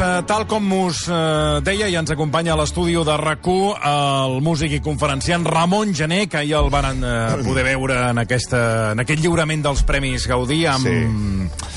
[0.00, 4.74] Eh, tal com us eh, deia, ja ens acompanya a l'estudi de rac el músic
[4.76, 9.22] i conferenciant Ramon Gené, que ja el van eh, poder veure en, aquesta, en aquest
[9.22, 10.86] lliurament dels Premis Gaudí amb...
[10.86, 11.69] Sí.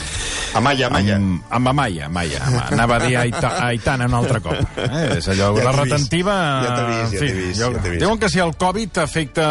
[0.53, 1.15] Amaya, Amaya.
[1.17, 2.39] Amb, amb Amaya, Amaya.
[2.69, 4.59] Anava a dir Aita, Aitana un altre cop.
[4.83, 5.17] Eh?
[5.17, 6.33] És allò, Ja la retentiva...
[6.63, 7.99] Ja t'he vist, ja t'he vist, ja vist.
[8.03, 9.45] Diuen que si el Covid afecta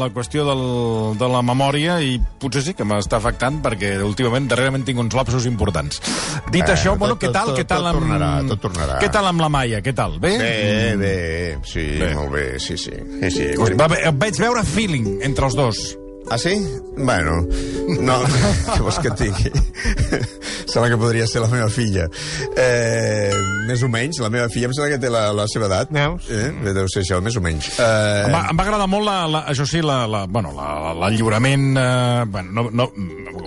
[0.00, 0.62] la qüestió del,
[1.20, 5.46] de la memòria i potser sí que m'està afectant perquè últimament, darrerament tinc uns lapsos
[5.50, 6.00] importants.
[6.50, 7.52] Dit Eh, això, bueno, tot- què tal?
[7.52, 8.00] tot- què tal tot amb...
[8.02, 8.98] tornarà, tot tornarà.
[9.02, 9.82] Què tal amb la Maia?
[9.84, 10.18] Què tal?
[10.22, 10.34] Bé?
[10.42, 11.16] Bé, bé,
[11.68, 12.12] sí, Bé.
[12.18, 12.92] molt bé, sí, sí.
[13.22, 13.50] sí, sí.
[13.60, 15.82] Us va, et vaig veure feeling entre els dos.
[16.30, 16.54] Ah, sí?
[16.96, 17.42] Bueno,
[18.00, 18.18] no,
[18.72, 19.50] què vols que et digui?
[20.70, 22.06] Sembla que podria ser la meva filla.
[22.56, 23.32] Eh,
[23.68, 25.92] més o menys, la meva filla em sembla que té la, la seva edat.
[25.92, 26.30] Veus?
[26.32, 26.48] Eh?
[26.72, 27.72] Deu ser això, més o menys.
[27.76, 30.70] Eh, Em va, em va agradar molt, la, la, això sí, la, la, bueno, la,
[31.82, 32.88] eh, bueno, no, no,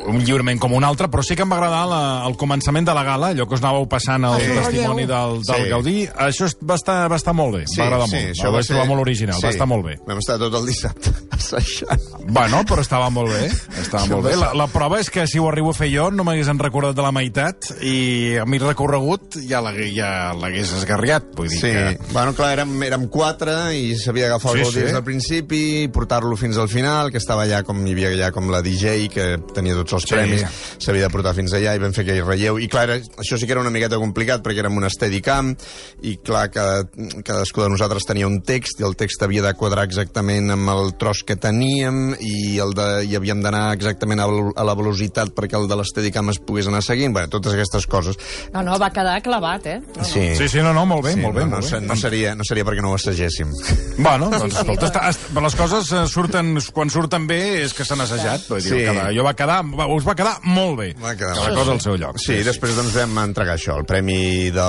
[0.07, 2.93] un lliurament com un altre, però sí que em va agradar la, el començament de
[2.93, 4.51] la gala, allò que us anàveu passant el Sí.
[4.59, 5.69] testimoni del, del Sí.
[5.69, 6.07] Gaudí.
[6.07, 8.29] Això es- va estar, va estar molt bé, em va agradar molt.
[8.31, 9.97] això el vaig trobar molt original, va estar molt bé.
[10.07, 12.01] Vam estar tot el dissabte assajant.
[12.27, 13.45] Bueno, però estava molt bé.
[13.81, 14.35] Estava Això molt bé.
[14.35, 16.47] va La, ser- la prova és que si ho arribo a fer jo no m'hagués
[16.57, 20.33] recordat de la meitat i a mi recorregut ja l'hagués ja
[20.77, 21.23] esgarriat.
[21.35, 21.97] Vull dir Sí, que...
[22.13, 24.79] bueno, clar, érem, érem quatre i s'havia d'agafar el Sí, gol sí.
[24.81, 28.49] des del principi, portar-lo fins al final, que estava allà com hi havia allà com
[28.51, 30.13] la DJ, que tenia tots els Sí.
[30.15, 30.43] premis,
[30.79, 32.59] s'havia de portar fins allà i vam fer aquell relleu.
[32.59, 35.55] I clar, era, això sí que era una miqueta complicat perquè érem un steadicam
[36.03, 36.83] i clar, cada,
[37.23, 40.93] cadascú de nosaltres tenia un text i el text havia de quadrar exactament amb el
[40.99, 45.57] tros que teníem i, el de, i havíem d'anar exactament a, a la velocitat perquè
[45.59, 47.13] el de l'steadicam es pogués anar seguint.
[47.13, 48.17] Bueno, totes aquestes coses.
[48.53, 49.79] No, no, va quedar clavat, eh?
[49.81, 50.03] No, no.
[50.03, 50.35] Sí.
[50.35, 51.45] Sí, sí, no, no, molt bé, Sí, molt bé.
[51.45, 51.85] no, molt no, bé.
[51.87, 53.51] no, seria, no seria perquè no ho assagéssim.
[53.97, 57.73] Bueno, doncs, sí, escolta, però- està, està, les coses eh, surten, quan surten bé és
[57.73, 58.47] que s'han assajat.
[58.49, 58.83] Vull dir, Sí.
[58.85, 60.87] cada, allò va quedar, va, us va quedar molt bé.
[61.01, 62.17] Va quedar Cada cosa al seu lloc.
[62.21, 64.67] Sí, després doncs vam entregar això, el premi de,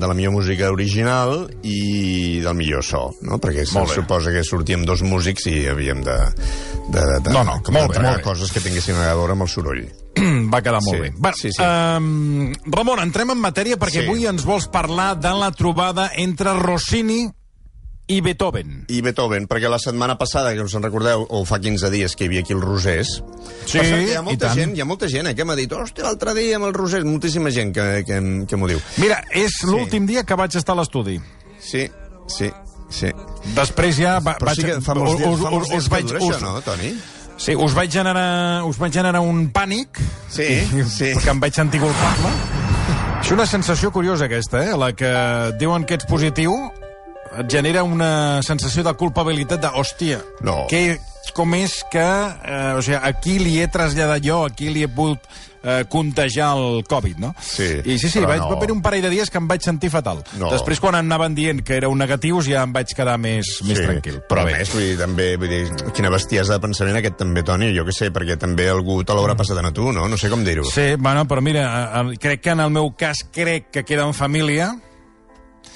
[0.00, 3.38] de la millor música original i del millor so, no?
[3.42, 6.18] Perquè suposa que sortíem dos músics i havíem de,
[6.90, 8.22] de, de, de No, no, com molt bé, molt bé.
[8.26, 9.82] coses que tinguessin a veure amb el soroll.
[10.52, 11.10] Va quedar molt Sí, bé.
[11.16, 11.62] Bueno, sí, sí.
[11.62, 14.06] Um, Ramon, entrem en matèria perquè Sí.
[14.08, 17.28] avui ens vols parlar de la trobada entre Rossini
[18.10, 18.84] i Beethoven.
[18.90, 22.26] I Beethoven, perquè la setmana passada, que us en recordeu, o fa 15 dies que
[22.26, 23.20] hi havia aquí el Rosés,
[23.64, 25.70] Sí, per cert, hi ha molta gent, hi ha molta gent eh, que m'ha dit,
[25.70, 28.18] hòstia, l'altre dia amb el Rosés, moltíssima gent que, que,
[28.50, 28.80] que m'ho diu.
[28.98, 31.20] Mira, és l'últim dia que vaig estar a l'estudi.
[31.62, 31.86] Sí,
[32.26, 32.50] sí,
[32.90, 33.12] sí.
[33.54, 34.58] Després ja va, Però vaig...
[34.58, 36.34] sí que fa molts dies, us, fa molts us, dies us que vaig, dura us,
[36.34, 36.92] això, no, Toni?
[37.40, 38.26] Sí, us vaig generar,
[38.68, 40.50] us vaig generar un pànic Sí,
[40.90, 41.14] sí.
[41.22, 42.34] que em vaig sentir culpable.
[43.20, 44.76] És una sensació curiosa aquesta, eh?
[44.76, 45.10] La que
[45.60, 46.56] diuen que ets positiu
[47.38, 50.66] et genera una sensació de culpabilitat de, hòstia, No.
[50.70, 50.98] que,
[51.34, 54.82] com és que, eh, o sigui, a qui li he traslladat jo, a qui li
[54.82, 55.20] he pogut
[55.62, 57.34] eh, contagiar el Covid, no?
[57.38, 58.48] Sí, I sí, sí, però vaig, no.
[58.48, 60.22] va haver un parell de dies que em vaig sentir fatal.
[60.40, 60.48] No.
[60.50, 64.22] Després, quan anaven dient que éreu negatius, ja em vaig quedar més, més tranquil.
[64.28, 65.62] Però a més, vull dir, també, vull dir,
[65.94, 69.36] quina bestiesa de pensament aquest també, Toni, jo que sé, perquè també algú te l'haurà
[69.36, 70.08] passat a tu, no?
[70.08, 70.64] No sé com dir-ho.
[70.64, 74.08] Sí, bueno, però mira, eh, eh, crec que en el meu cas crec que queda
[74.08, 74.72] en família,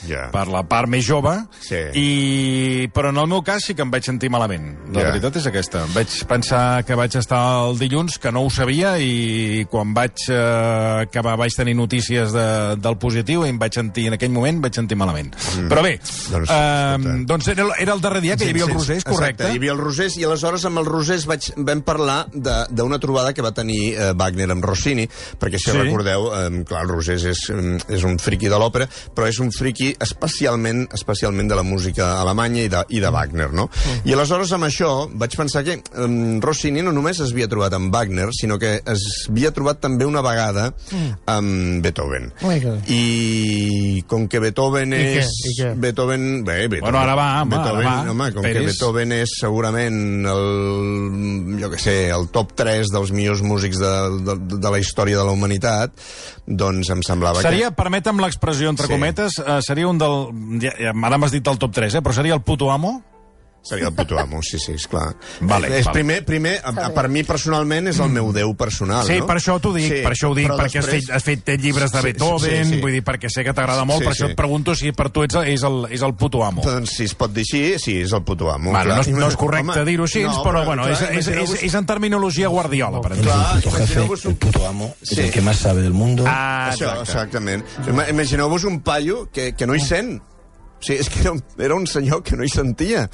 [0.09, 0.31] Ja.
[0.31, 1.32] per la part més jove,
[1.65, 1.78] Sí.
[1.94, 2.88] i...
[2.93, 4.66] però en el meu cas sí que em vaig sentir malament.
[4.93, 5.09] La Ja.
[5.12, 5.84] veritat és aquesta.
[5.94, 11.04] Vaig pensar que vaig estar el dilluns, que no ho sabia, i quan vaig eh,
[11.06, 14.75] acabar vaig tenir notícies de, del positiu i em vaig sentir, en aquell moment, vaig
[14.77, 15.33] sentir malament.
[15.56, 15.69] Mm.
[15.72, 15.94] Però bé,
[16.31, 19.44] Doncs, eh, doncs era, era el darrer dia que hi havia el Rosés, correcte?
[19.44, 22.99] Exacte, hi havia el Rosés, i aleshores amb el Rosés vaig, vam parlar de- d'una
[22.99, 25.09] trobada que va tenir eh, Wagner amb Rossini,
[25.41, 25.77] perquè si Sí.
[25.78, 29.51] recordeu, eh, clar, el Rosés és, eh, és un friqui de l'òpera, però és un
[29.53, 33.68] friqui especialment especialment de la música alemanya i de, i de Wagner, no?
[33.68, 34.02] Mm.
[34.08, 36.08] I aleshores amb això vaig pensar que eh,
[36.42, 40.22] Rossini no només es havia trobat amb Wagner, sinó que es havia trobat també una
[40.24, 40.70] vegada
[41.30, 42.32] amb Beethoven.
[42.41, 45.22] Que- I com que Beethoven I què?
[45.24, 45.32] és...
[45.50, 45.72] I què?
[45.80, 46.44] Beethoven...
[46.44, 48.10] Bé, Beethoven, Bueno, ara va, home, Beethoven, ara va.
[48.12, 48.58] home, com Peris.
[48.58, 53.92] que Beethoven és segurament el, jo que sé, el top 3 dels millors músics de,
[54.26, 55.94] de, de la història de la humanitat,
[56.46, 58.92] doncs em semblava Seria, permetem l'expressió entre Sí.
[58.92, 60.60] cometes, eh, seria un del...
[60.62, 63.00] Ja, ja, ara m'has dit el top 3, eh, però seria el puto amo?
[63.65, 65.15] Seria el puto amo, sí, sí, esclar.
[65.41, 65.95] Vale, és vale.
[65.95, 69.27] primer, primer a, per mi personalment és el meu déu personal, Sí, no?
[69.27, 71.63] per això t'ho dic, per això ho dic, però perquè després- has, fet, has fet
[71.63, 72.81] llibres de Sí, sí, Beethoven, sí, sí.
[72.83, 74.31] vull dir, perquè sé que t'agrada molt, Sí, per això sí.
[74.33, 76.61] et pregunto si per tu ets, és, el, és el puto amo.
[76.63, 78.71] Doncs si es pot dir així, sí, és el puto amo.
[78.71, 78.97] Bueno, clar.
[78.97, 81.75] no, és, no és correcte dir-ho així, no, però, bueno, clar, és, és, és, és
[81.75, 83.33] en terminologia guardiola, per exemple.
[83.33, 84.37] Clar, puto jefe, el un...
[84.37, 85.15] puto amo, Sí.
[85.15, 86.25] es el que más sabe del mundo.
[86.27, 87.65] Ah, Això, exactament.
[87.89, 90.21] Ima- Imagineu-vos un paio que, que no hi sent.
[90.21, 93.09] O sigui, és que era un, era un senyor que no hi sentia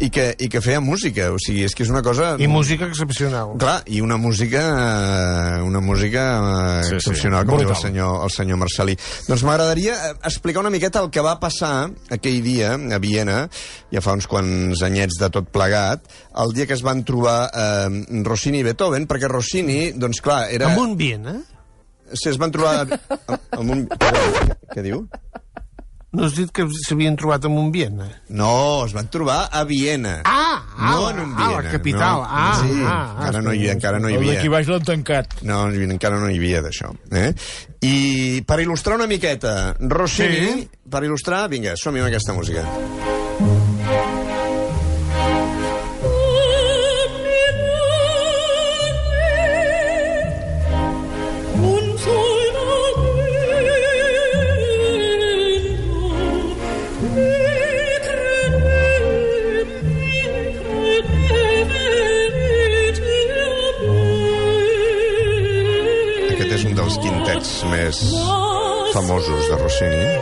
[0.00, 1.28] i que, i que feia música.
[1.30, 2.32] O sigui, és que és una cosa...
[2.40, 3.52] I música excepcional.
[3.60, 6.96] Clar, i una música eh, una música eh, Sí, sí.
[6.96, 7.82] excepcional, com diu el Brutal.
[7.90, 8.96] senyor, el senyor Marcelí.
[9.28, 13.44] Doncs m'agradaria eh, explicar una miqueta el que va passar aquell dia a Viena,
[13.92, 16.08] ja fa uns quants anyets de tot plegat,
[16.42, 20.72] el dia que es van trobar eh, Rossini i Beethoven, perquè Rossini, doncs clar, era...
[20.72, 21.38] Amb un bien, eh?
[22.18, 22.98] Si es van trobar amb,
[23.56, 23.86] amb un...
[24.74, 25.06] Què diu?
[26.12, 28.10] No has dit que s'havien trobat amb un bien, eh?
[28.36, 30.18] No, es van trobar a Viena.
[30.28, 31.62] Ah, ah, no en un ah, Viena.
[31.62, 32.18] la capital.
[32.20, 34.50] No, Ah, sí, ah, ah, encara, no hi, encara no hi havia.
[34.52, 35.38] baix l'han tancat.
[35.42, 36.92] No, encara no hi havia d'això.
[37.16, 37.32] Eh?
[37.88, 40.68] I per il·lustrar una miqueta, Rossini, sí.
[40.90, 42.60] per il·lustrar, vinga, som-hi amb aquesta música.
[42.60, 43.11] Aquest
[69.72, 70.20] Rossini.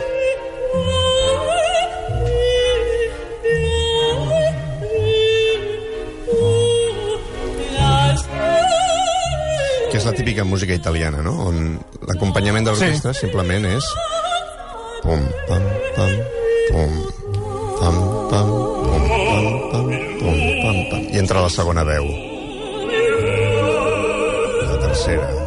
[9.91, 11.33] que és la típica música italiana, no?
[11.49, 11.57] On
[12.07, 13.25] l'acompanyament de l'orquestra sí.
[13.25, 13.89] simplement és
[15.03, 15.65] pum, pam,
[15.97, 16.15] pam,
[16.71, 16.95] pum,
[17.81, 17.99] pam,
[18.31, 18.55] pam,
[18.87, 19.91] pum, pam, pam,
[20.23, 21.05] pum, pam, pam.
[21.11, 22.07] I entra la segona veu.
[24.63, 25.40] La tercera.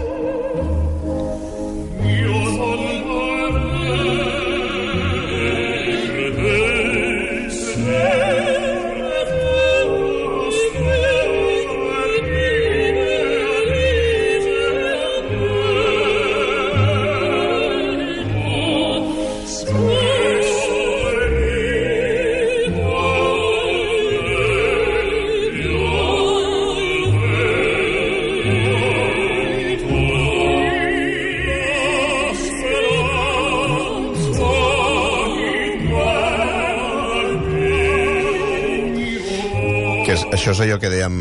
[40.64, 41.14] Allò que dèiem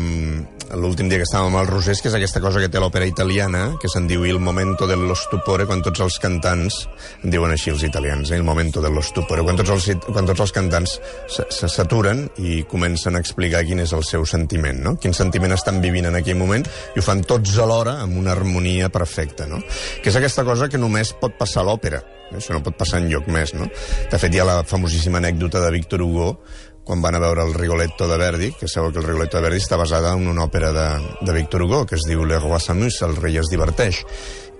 [0.80, 3.88] l'últim dia que estàvem al Rosés, que és aquesta cosa que té l'òpera italiana, que
[3.92, 6.78] se'n diu il momento dello stupore, quan tots els cantants,
[7.22, 10.40] en diuen així els italians, eh, il momento dello stupore, quan tots els, quan tots
[10.40, 10.96] els cantants
[11.28, 14.96] se- s'aturen i comencen a explicar quin és el seu sentiment, no?
[14.96, 18.88] quin sentiment estan vivint en aquell moment, i ho fan tots alhora amb una harmonia
[18.88, 19.60] perfecta, no?
[20.02, 22.02] que és aquesta cosa que només pot passar a l'òpera,
[22.34, 23.68] això no pot passar en lloc més, no?
[24.10, 26.40] De fet, hi ha la famosíssima anècdota de Víctor Hugo,
[26.84, 29.62] quan van a veure el Rigoletto de Verdi, que sabeu que el Rigoletto de Verdi
[29.62, 30.88] està basada en una òpera de,
[31.24, 34.04] de Víctor Hugo, que es diu Le Roi s'amuse, el rei es diverteix.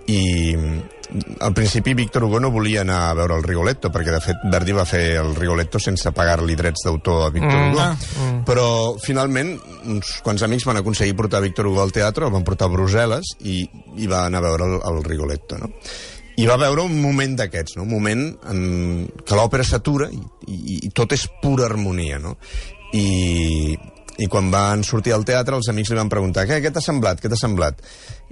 [0.09, 0.21] I
[1.41, 4.73] al principi Víctor Hugo no volia anar a veure el Rigoletto, perquè de fet Verdi
[4.77, 7.81] va fer el Rigoletto sense pagar-li drets d'autor a Víctor Mm, Hugo.
[7.81, 8.41] ah, mm.
[8.45, 8.67] Però
[9.01, 9.55] finalment
[9.87, 13.35] uns quants amics van aconseguir portar Víctor Hugo al teatre, el van portar a Brussel·les
[13.45, 13.63] i,
[13.97, 15.71] i va anar a veure el, el Rigoletto, no?
[16.37, 17.85] I va veure un moment d'aquests, no?
[17.87, 18.63] un moment en
[19.23, 22.35] que l'òpera s'atura i, i, i tot és pura harmonia, no?
[22.95, 23.77] I,
[24.19, 27.23] i quan van sortir al teatre els amics li van preguntar què, què t'ha semblat,
[27.23, 27.83] què t'ha semblat?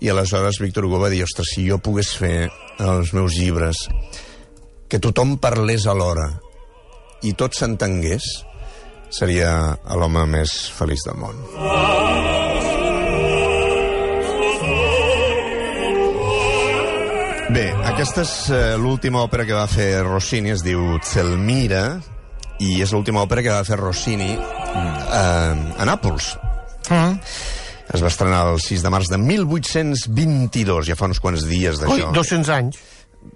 [0.03, 2.37] I aleshores Víctor Hugo va dir, ostres, si jo pogués fer
[2.83, 3.87] els meus llibres
[4.91, 6.29] que tothom parlés alhora
[7.23, 8.27] i tot s'entengués,
[9.15, 9.53] seria
[9.95, 12.52] l'home més feliç del món.
[17.53, 21.99] Bé, aquesta és eh, l'última òpera que va fer Rossini, es diu Zelmira,
[22.65, 26.31] i és l'última òpera que va fer Rossini eh, a Nàpols.
[26.89, 27.19] Mm.
[27.93, 31.85] Es va estrenar el 6 de març de 1822, ja fa uns quants dies Ui,
[31.85, 32.09] d'això.
[32.17, 32.81] 200 anys.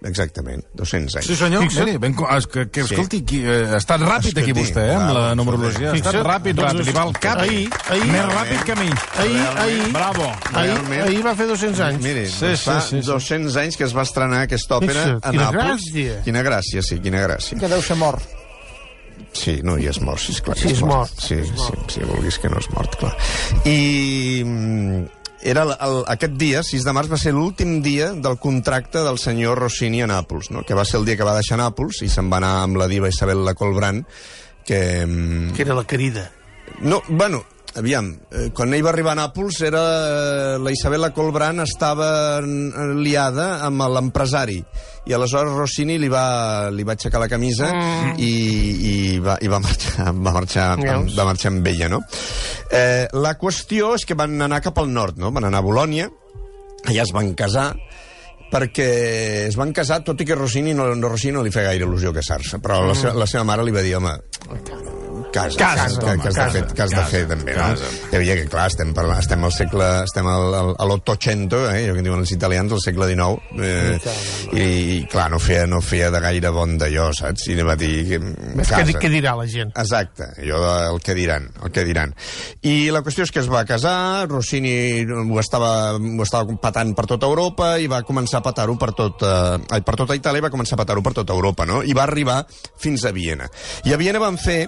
[0.07, 1.27] Exactament, 200 anys.
[1.27, 1.63] Sí, senyor.
[1.65, 1.85] Fixa't.
[1.87, 2.95] Miri, ben, es, que, que, Sí.
[2.95, 5.91] escolti, qui, eh, ha estat ràpid aquí Escolti, vostè, eh, amb la numerologia.
[5.91, 6.27] Ha estat Fixa't.
[6.27, 6.85] ràpid, Doncs ràpid.
[6.87, 7.39] Li va al cap.
[7.41, 8.91] ahir- ahir- Més ràpid que a mi.
[9.19, 10.25] Ahir, ahir, Bravo.
[10.53, 11.03] ahir, Realment.
[11.09, 12.03] ahir va fer 200 anys.
[12.03, 13.07] Miri, Sí, sí, sí, fa sí, sí.
[13.07, 15.83] 200 anys que es va estrenar aquesta òpera Fixa't, a quina Nàpols.
[15.83, 16.23] gràcia.
[16.25, 17.59] Quina gràcia, sí, quina gràcia.
[17.59, 18.23] Que deu ser mort.
[19.33, 20.57] Sí, no, i és mort, sí, esclar.
[20.57, 21.11] Sí, és mort.
[21.19, 23.17] Sí, sí, sí, vulguis que no és mort, clar.
[23.65, 25.07] I mm,
[25.43, 29.19] era el, el, aquest dia, 6 de març, va ser l'últim dia del contracte del
[29.23, 30.63] senyor Rossini a Nàpols, no?
[30.67, 32.89] que va ser el dia que va deixar Nàpols i se'n va anar amb la
[32.89, 34.07] diva Isabel la Colbrand,
[34.67, 34.81] que...
[35.07, 36.31] mm, Que era la querida.
[36.81, 37.45] No, bueno,
[37.77, 43.49] aviam, eh, quan ell va arribar a Nàpols era eh, la Isabella Colbrán estava liada
[43.67, 44.59] amb l'empresari
[45.07, 48.17] i aleshores Rossini li va, li va aixecar la camisa mm.
[48.19, 48.33] i,
[48.91, 52.03] i, va, i va marxar, va marxar, amb, va marxar amb ella, no?
[52.73, 55.31] Eh, la qüestió és que van anar cap al nord, no?
[55.37, 56.11] Van anar a Bolònia,
[56.87, 57.71] allà es van casar,
[58.51, 58.91] perquè
[59.47, 62.15] es van casar, tot i que Rossini no, no, Rossini no li feia gaire il·lusió
[62.17, 64.17] casar-se, però la, seva, la seva mare li va dir, home,
[65.33, 67.55] casa, Casa, que, home, que, has de casa, fer, que has de casa, fer també,
[67.57, 67.85] casa.
[67.85, 68.11] no?
[68.11, 71.85] Hi havia que, clar, estem, parlant, estem al segle, estem al, al, a l'Ottocento, eh,
[71.85, 74.17] allò que diuen els italians, al segle XIX, eh,
[74.53, 77.49] i, i, clar, no feia, no feia de gaire bon d'allò, saps?
[77.53, 77.93] I va dir...
[78.11, 78.21] que,
[78.57, 79.73] Ves què, què dirà la gent?
[79.77, 82.15] Exacte, jo el que diran, el que diran.
[82.67, 87.07] I la qüestió és que es va casar, Rossini ho estava, ho estava patant per
[87.11, 90.53] tota Europa i va començar a patar-ho per tot, eh, per tota Itàlia i va
[90.55, 91.83] començar a patar-ho per tota Europa, no?
[91.83, 92.43] I va arribar
[92.81, 93.49] fins a Viena.
[93.85, 94.65] I a Viena van fer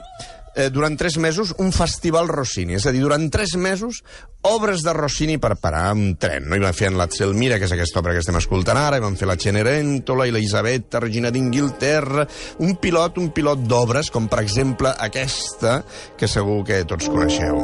[0.59, 4.03] eh, durant tres mesos un festival Rossini, és a dir, durant tres mesos
[4.49, 6.59] obres de Rossini per parar un tren, no?
[6.59, 9.05] I van fer en la Zelmira, que és aquesta obra que estem escoltant ara, i
[9.05, 12.27] van fer la Cenerentola i la Isabetta, Regina d'Inglaterra,
[12.67, 15.79] un pilot, un pilot d'obres, com per exemple aquesta,
[16.19, 17.63] que segur que tots coneixeu.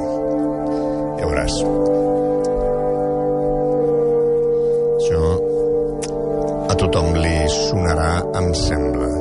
[1.19, 1.59] Ja veuràs.
[4.95, 5.21] Això
[6.71, 9.13] a tothom li sonarà, em sembla.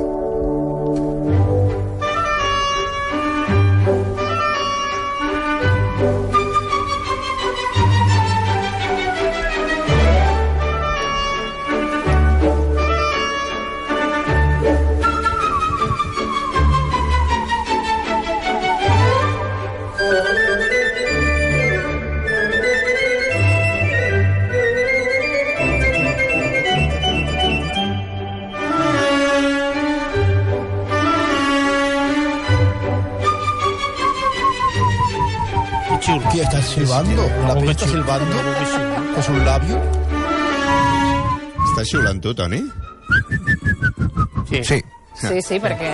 [36.18, 36.30] Xulo.
[36.32, 37.30] ¿Qué estás silbando?
[37.46, 38.36] ¿La pista está silbando?
[39.14, 39.78] ¿Con sus labios?
[41.70, 42.60] Estàs xiulant tu, Toni?
[44.48, 44.62] Sí.
[44.62, 44.78] Sí.
[45.14, 45.90] Sí, sí, perquè...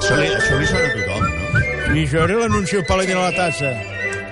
[0.00, 1.24] Això li, això li sona a tothom,
[1.90, 1.96] no?
[1.96, 3.72] Y yo era el anuncio paladino a la taza.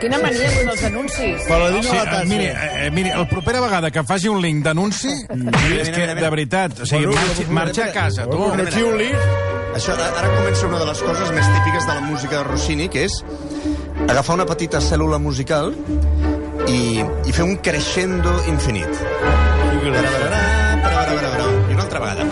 [0.00, 1.44] Quina mania amb els anuncis.
[1.48, 2.24] Paladino Sí, a la eh, taza.
[2.24, 5.10] miri, eh, eh, miri, la propera vegada que faci un link d'anunci,
[5.82, 8.38] és que, de veritat, o sigui, Bueno, marxa, bueno, marxa a casa, tu.
[8.38, 9.16] Bueno, no xiulis.
[9.76, 12.88] Això ara, ara comença una de les coses més típiques de la música de Rossini,
[12.88, 13.18] que és
[14.08, 15.74] agafar una petita cèl·lula musical
[16.66, 18.88] i, i fer un crescendo infinit.
[18.88, 18.90] I
[19.84, 20.08] una altra
[22.00, 22.24] vegada.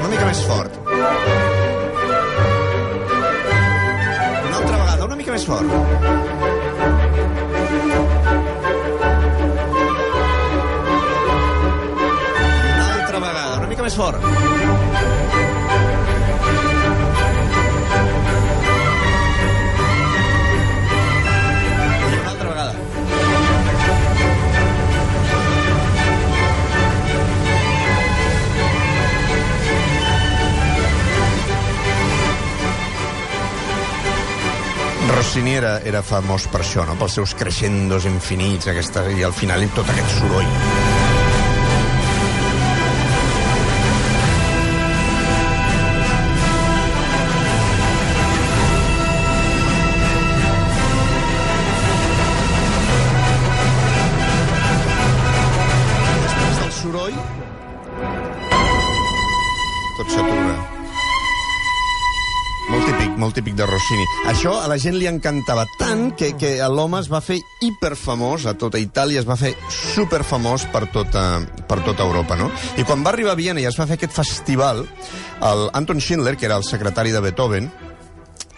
[0.00, 0.72] Una mica més fort.
[4.48, 5.64] Una altra vegada, una mica més fort.
[12.74, 14.39] Una altra vegada, una mica més fort.
[35.50, 36.94] Rossini era, era famós per això, no?
[37.00, 40.79] pels seus crescendos infinits, aquesta, i al final tot aquest soroll.
[63.90, 64.06] Rossini.
[64.30, 68.54] Això a la gent li encantava tant que, que l'home es va fer hiperfamós a
[68.54, 72.50] tota Itàlia, es va fer superfamós per tota, per tota Europa, no?
[72.78, 74.84] I quan va arribar a Viena i es va fer aquest festival,
[75.42, 77.70] el Anton Schindler, que era el secretari de Beethoven,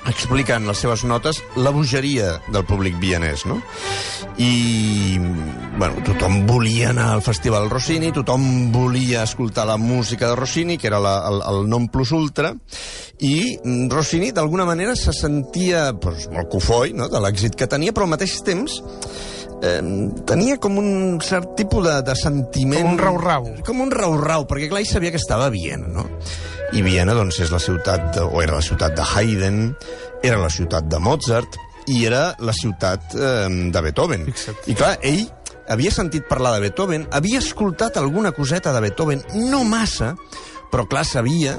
[0.06, 3.60] explica en les seves notes la bogeria del públic vienès, no?
[4.42, 5.18] I,
[5.78, 10.88] bueno, tothom volia anar al Festival Rossini, tothom volia escoltar la música de Rossini, que
[10.90, 12.54] era la, el, el non plus ultra,
[13.22, 13.34] i
[13.92, 17.10] Rossini, d'alguna manera, se sentia pues, molt cofoi no?
[17.12, 18.80] de l'èxit que tenia, però al mateix temps
[19.62, 19.82] eh,
[20.26, 22.82] tenia com un cert tipus de, de sentiment...
[22.82, 23.52] Com un rau-rau.
[23.66, 26.08] Com un rau-rau, perquè clar, ell sabia que estava a Viena, no?
[26.72, 29.60] I Viena, doncs, és la ciutat, de, o era la ciutat de Haydn,
[30.24, 31.58] era la ciutat de Mozart,
[31.92, 34.24] i era la ciutat eh, de Beethoven.
[34.30, 34.64] Fixa't.
[34.72, 35.26] I clar, ell
[35.72, 40.14] havia sentit parlar de Beethoven, havia escoltat alguna coseta de Beethoven, no massa,
[40.72, 41.58] però clar, sabia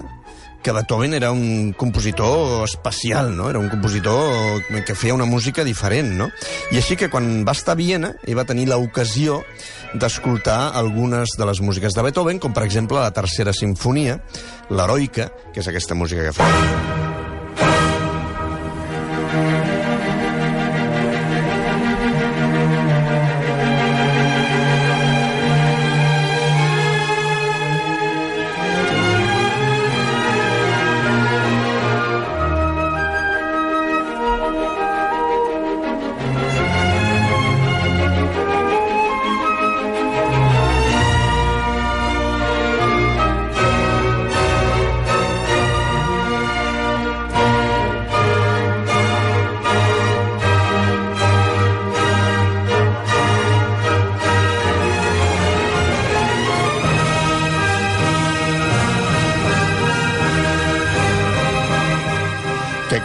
[0.64, 3.50] que Beethoven era un compositor especial, no?
[3.52, 6.30] Era un compositor que feia una música diferent, no?
[6.72, 9.44] I així que quan va estar a Viena, ell va tenir l'ocasió
[9.94, 14.20] d'escoltar algunes de les músiques de Beethoven, com per exemple la tercera sinfonia,
[14.70, 17.13] l'Heroica, que és aquesta música que fa...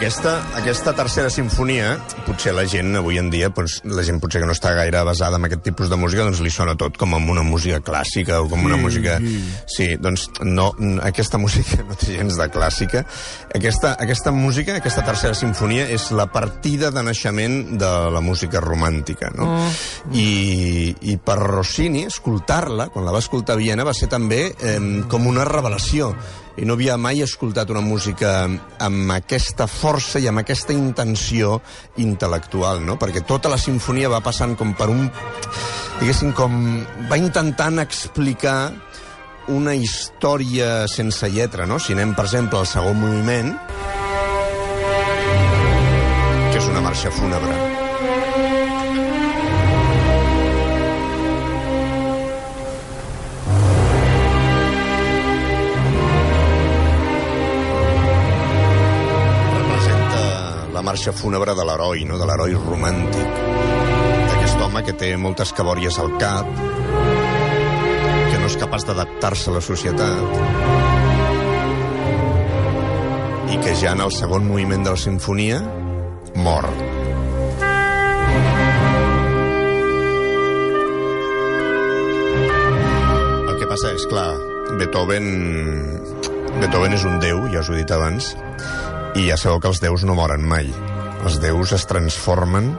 [0.09, 1.91] aquesta, aquesta tercera sinfonia,
[2.25, 5.37] potser la gent avui en dia, doncs, la gent potser que no està gaire basada
[5.37, 8.47] en aquest tipus de música, doncs li sona tot com amb una música clàssica o
[8.49, 9.19] com una música...
[9.69, 10.71] Sí, doncs no,
[11.05, 13.03] aquesta música no té gens de clàssica.
[13.53, 19.29] Aquesta, aquesta música, aquesta tercera sinfonia, és la partida de naixement de la música romàntica,
[19.37, 19.61] no?
[20.09, 24.79] I, I per Rossini, escoltar-la, quan la va escoltar a Viena, va ser també eh,
[25.05, 26.15] com una revelació
[26.59, 28.43] i no havia mai escoltat una música
[28.83, 31.59] amb aquesta força i amb aquesta intenció
[32.03, 32.97] intel·lectual, no?
[32.99, 35.07] Perquè tota la sinfonia va passant com per un...
[36.01, 36.59] diguéssim, com...
[37.07, 38.59] va intentant explicar
[39.55, 41.79] una història sense lletra, no?
[41.79, 43.55] Si anem, per exemple, al segon moviment,
[46.51, 47.68] que és una marxa fúnebre.
[60.99, 62.17] Marxa fúnebre de l'heroi, no?
[62.19, 63.35] de l'heroi romàntic.
[64.27, 66.49] D'aquest home que té moltes cabòries al cap,
[68.27, 70.35] que no és capaç d'adaptar-se a la societat,
[73.47, 75.61] i que ja en el segon moviment de la sinfonia
[76.35, 76.67] mor.
[83.47, 84.33] El que passa és, clar,
[84.75, 85.31] Beethoven...
[86.59, 88.33] Beethoven és un déu, ja us ho he dit abans,
[89.15, 90.67] i ja sabeu que els déus no moren mai.
[91.19, 92.71] Els déus es transformen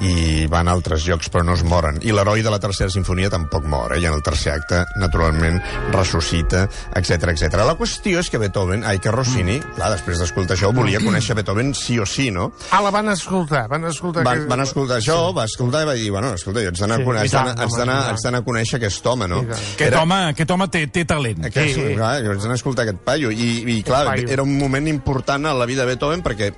[0.00, 1.98] i van a altres llocs, però no es moren.
[2.02, 4.00] I l'heroi de la tercera sinfonia tampoc mor, eh?
[4.02, 5.60] i en el tercer acte, naturalment,
[5.94, 6.64] ressuscita,
[6.96, 7.54] etc etc.
[7.64, 9.74] La qüestió és que Beethoven, ai, que Rossini, mm.
[9.78, 12.50] clar, després d'escoltar això, volia conèixer Beethoven sí o sí, no?
[12.74, 14.24] Ah, la van escoltar, van escoltar...
[14.26, 17.08] Van, que- van escoltar això, va escoltar i va dir, bueno, escolta, haig d'anar Sí,
[17.14, 17.32] a haig
[17.78, 19.40] d'anar haig d'anar a conèixer aquest home, no?
[19.54, 21.44] Aquest home, aquest home té, té talent.
[21.48, 21.80] Aquest, Sí.
[21.80, 21.94] sí.
[21.96, 24.28] clar, jo vaig anar a escoltar aquest paio i, i clar, paio.
[24.30, 26.50] era un moment important a la vida de Beethoven perquè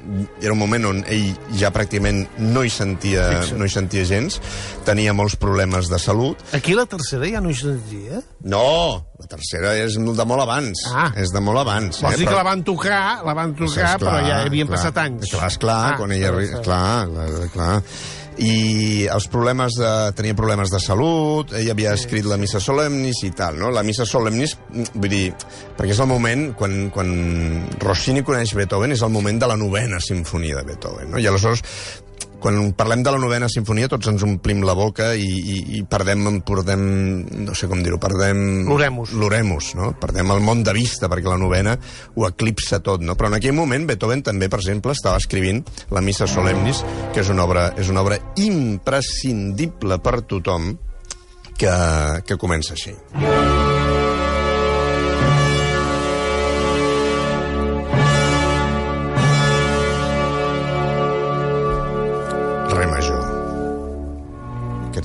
[0.42, 3.59] era un moment on ell ja pràcticament no hi sentia, Fixa't.
[3.59, 4.40] no hi sentia gens,
[4.85, 6.40] tenia molts problemes de salut.
[6.57, 8.22] Aquí la tercera ja no hi sentia.
[8.44, 10.87] No, la tercera és de molt abans.
[10.92, 11.11] Ah.
[11.16, 12.01] És de molt abans.
[12.03, 14.79] Vols dir però- que la van tocar, la van tocar, Esclar, però ja havien clar.
[14.79, 15.31] passat anys.
[15.31, 16.33] Clar, esclar, Ah, quan ella...
[16.62, 17.83] clar, Clar, clar.
[18.37, 19.90] I els problemes de...
[20.12, 23.70] tenia problemes de salut, ell havia escrit la Missa Solemnis i tal, no?
[23.72, 24.59] La Missa Solemnis,
[24.92, 25.31] vull dir,
[25.79, 27.14] perquè és el moment, quan, quan
[27.81, 31.18] Rossini coneix Beethoven, és el moment de la novena sinfonia de Beethoven, no?
[31.22, 31.64] I aleshores,
[32.40, 36.40] quan parlem de la novena sinfonia tots ens omplim la boca i, i, i perdem,
[36.46, 36.83] perdem,
[37.46, 38.66] no sé com dir-ho, perdem...
[38.68, 39.14] L'oremus.
[39.16, 39.92] L'oremus, no?
[40.01, 41.77] Perdem el món de vista, perquè la novena
[42.14, 43.16] ho eclipsa tot, no?
[43.18, 47.33] Però en aquell moment Beethoven també, per exemple, estava escrivint la Missa Solemnis, que és
[47.33, 50.75] una obra, és una obra imprescindible per tothom,
[51.57, 51.77] que,
[52.29, 52.92] que comença així.
[53.16, 53.56] Re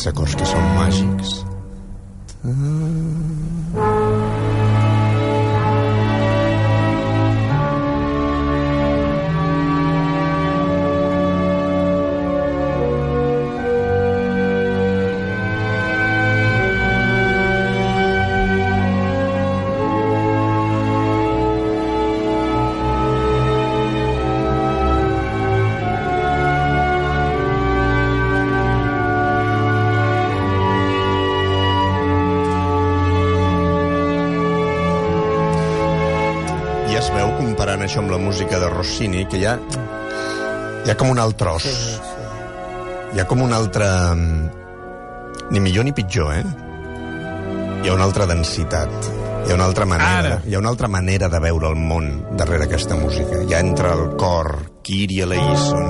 [0.02, 1.51] Aquests acords que són màgics.
[38.92, 39.54] Rossini, que hi ha,
[40.84, 41.66] hi ha com un altre os.
[43.16, 43.88] Hi ha com un altre...
[45.52, 46.44] Ni millor ni pitjor, eh?
[47.84, 48.92] Hi ha una altra densitat.
[49.46, 50.42] Hi ha una altra manera, Ara.
[50.44, 53.40] hi ha una altra manera de veure el món darrere aquesta música.
[53.48, 54.52] Ja entra el cor,
[54.84, 55.88] Kyrie eleison.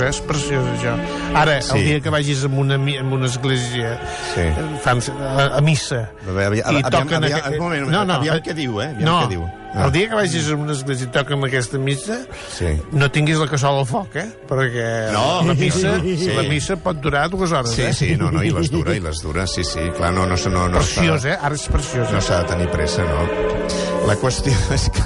[0.00, 0.08] Eh?
[0.08, 0.94] És preciós, això.
[1.34, 1.76] Ara, Sí.
[1.78, 3.98] el dia que vagis a una, en una església,
[4.34, 4.40] Sí.
[4.40, 7.24] eh, fan, a, a missa, A veure, aviam, i aviam, toquen...
[7.24, 8.86] aviam, aqu- un moment, no, no, aviam què diu, eh?
[8.94, 9.48] Aviam no, què diu.
[9.74, 9.84] Ah.
[9.84, 12.20] el dia que vagis a una església i toquen aquesta missa,
[12.56, 12.80] Sí.
[12.90, 14.26] no tinguis la cassola al foc, eh?
[14.48, 15.42] Perquè No.
[15.44, 16.30] la missa, Sí.
[16.34, 17.92] la missa pot durar dues hores, Sí, eh?
[17.92, 20.68] sí, no, no, i les dura, i les dura, sí, sí, clar, no, no, no,
[20.68, 21.36] no, Preciós, eh?
[21.40, 22.10] Ara és preciós.
[22.10, 24.06] no s'ha de tenir pressa, no?
[24.06, 25.02] La qüestió és que...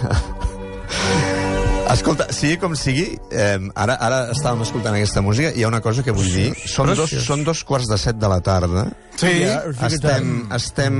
[1.92, 5.82] Escolta, sigui com sigui, eh, ara, ara estàvem escoltant aquesta música, i hi ha una
[5.84, 6.48] cosa que vull dir.
[6.64, 8.86] Són dos, són dos quarts de set de la tarda,
[9.20, 9.42] Sí.
[9.86, 10.96] estem, estem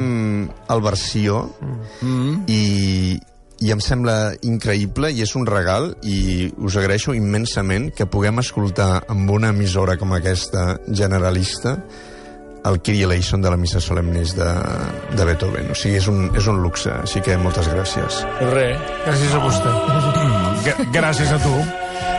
[0.69, 1.47] al versió
[2.03, 2.45] mm.
[2.53, 2.63] i,
[3.65, 9.05] i em sembla increïble i és un regal i us agraeixo immensament que puguem escoltar
[9.09, 11.79] amb una emissora com aquesta generalista
[12.65, 14.47] el Kyrie eleison de la Missa Solemnis de,
[15.17, 15.71] de Beethoven.
[15.73, 18.21] O sigui, és un, és un luxe, així que moltes gràcies.
[18.53, 18.79] Res.
[19.07, 19.73] Gràcies a vostè.
[20.67, 21.55] G- Gràcies a tu.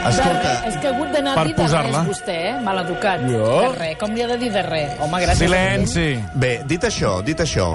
[0.03, 2.53] Escolta, És que ha hagut d'anar a dir de res, vostè, eh?
[2.65, 3.21] Maleducat.
[3.29, 3.45] Jo?
[3.69, 3.97] De res.
[4.01, 4.97] Com li ha de dir de res?
[4.99, 5.45] Home, gràcies.
[5.45, 6.07] Silenci.
[6.35, 7.69] Bé, dit això, dit això,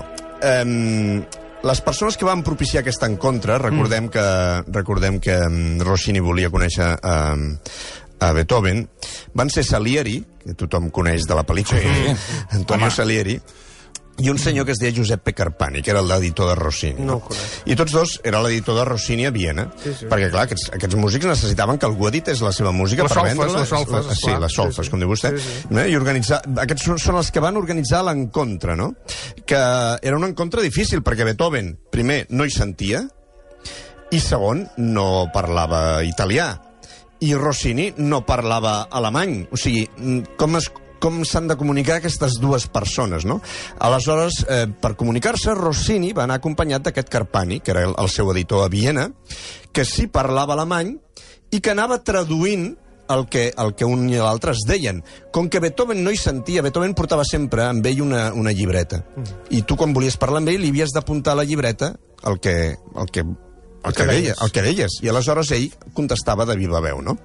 [0.45, 1.23] um,
[1.65, 4.27] les persones que van propiciar aquest encontre, recordem que,
[4.77, 7.49] recordem que um, Rossini volia conèixer um,
[8.21, 8.89] a Beethoven,
[9.35, 12.37] van ser Salieri, que tothom coneix de la pel·lícula, sí.
[12.57, 12.95] Antonio Home.
[12.95, 13.39] Salieri,
[14.19, 17.05] i un senyor que es deia Giuseppe Carpani, que era l'editor de Rossini.
[17.07, 17.21] No.
[17.71, 20.09] I tots dos era l'editor de Rossini a Viena, sí, sí.
[20.11, 23.61] perquè, clar, aquests, aquests músics necessitaven que algú edités la seva música Les per vendre-la.
[23.63, 24.41] les solfes, Sí, esclar.
[24.43, 24.91] les solfes, Sí, sí.
[24.91, 25.31] com diu vostè.
[25.39, 25.69] Sí, sí.
[25.71, 25.87] Eh?
[25.93, 26.41] I organitzar...
[26.65, 28.91] Aquests són, són els que van organitzar l'encontre, no?
[29.47, 29.55] Que
[30.03, 33.05] era un encontre difícil, perquè Beethoven, primer, no hi sentia,
[34.11, 36.57] i segon, no parlava italià.
[37.21, 39.49] I Rossini no parlava alemany.
[39.51, 43.41] O sigui, mm, com es com s'han de comunicar aquestes dues persones, no?
[43.79, 48.31] Aleshores, eh, per comunicar-se, Rossini va anar acompanyat d'aquest Carpani, que era el, el seu
[48.33, 49.09] editor a Viena,
[49.73, 50.97] que sí parlava alemany
[51.55, 52.73] i que anava traduint
[53.09, 55.01] el que, el que un i l'altre es deien.
[55.33, 59.01] Com que Beethoven no hi sentia, Beethoven portava sempre amb ell una, una llibreta.
[59.51, 61.95] I tu, quan volies parlar amb ell, li havies d'apuntar a la llibreta
[62.29, 63.25] el que, el que,
[63.85, 64.99] el que, deia, el que deies.
[65.03, 67.17] I aleshores ell contestava de viva veu, no?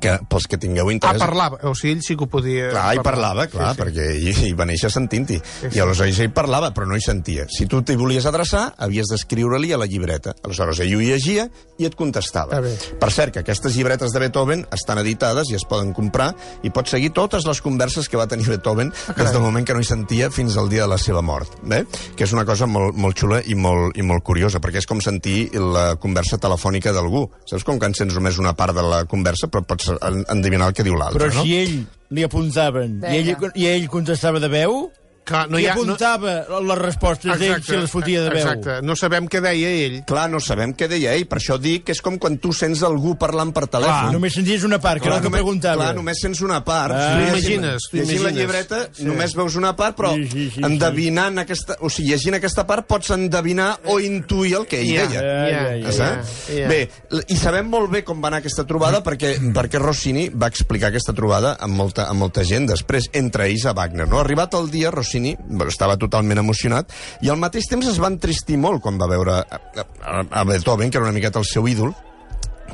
[0.00, 1.20] Que, pels que tingueu Ah, interès...
[1.22, 1.58] parlava.
[1.68, 2.70] O sigui, ell sí que ho podia...
[2.70, 3.82] Clar, ell parlava, clar, Sí, sí.
[3.82, 5.40] perquè ell, ell va néixer sentint-hi.
[5.40, 5.70] sí.
[5.76, 7.46] I aleshores ell parlava, però no hi sentia.
[7.50, 10.34] Si tu t'hi volies adreçar, havies d'escriure-li a la llibreta.
[10.44, 11.48] Aleshores ell ho llegia
[11.78, 12.58] i et contestava.
[12.60, 12.74] Ah.
[13.00, 16.90] Per cert, que aquestes llibretes de Beethoven estan editades i es poden comprar i pots
[16.94, 19.86] seguir totes les converses que va tenir Beethoven Ah, des del moment que no hi
[19.88, 21.56] sentia fins al dia de la seva mort.
[21.62, 21.84] Bé?
[22.16, 25.00] Que és una cosa molt, molt xula i molt, i molt curiosa, perquè és com
[25.00, 27.24] sentir la conversa telefònica d'algú.
[27.48, 30.74] Saps com que encens només una part de la conversa, però pots en- endevinar el
[30.74, 31.42] que diu l'altre, Però no?
[31.42, 34.90] si ell li apuntaven i ell, i ell contestava de veu,
[35.30, 35.74] Clar, no no hi i ha...
[35.78, 35.82] No...
[35.94, 36.32] apuntava
[36.66, 38.40] les respostes d'ell si les fotia de veu.
[38.42, 39.98] Exacte, no sabem què deia ell.
[40.08, 42.82] Clar, no sabem què deia ell, per això dic que és com quan tu sents
[42.86, 44.08] algú parlant per telèfon.
[44.10, 45.84] Clar, només senties una part, que era el que només, preguntava.
[45.84, 46.94] Clar, només sents una part.
[46.96, 46.98] Ah.
[47.00, 48.40] Tu T'ho llegint- imagines, t'ho Llegint la imagines.
[48.40, 49.04] llibreta, Sí.
[49.06, 51.76] només veus una part, però Sí, sí, sí, endevinant aquesta...
[51.80, 55.20] O sigui, llegint aquesta part pots endevinar o intuir el que ell Ja, deia.
[55.20, 56.10] ja, Ja, ja,
[56.56, 56.68] ja.
[56.68, 56.80] Bé,
[57.28, 61.12] i sabem molt bé com va anar aquesta trobada perquè, perquè Rossini va explicar aquesta
[61.16, 64.08] trobada amb molta, amb molta gent després, entre ells a Wagner.
[64.08, 64.18] No?
[64.20, 66.92] Arribat el dia, Rossini bueno, estava totalment emocionat
[67.24, 70.90] i al mateix temps es va entristir molt quan va veure a, a, a Beethoven,
[70.90, 71.94] que era una miqueta el seu ídol,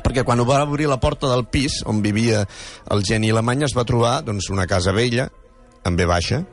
[0.03, 2.45] perquè quan va obrir la porta del pis on vivia
[2.93, 5.27] el geni alemany es va trobar doncs, una casa vella,
[5.87, 6.43] amb B baixa,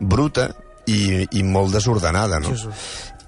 [0.00, 0.50] bruta
[0.86, 2.52] i, i molt desordenada, no?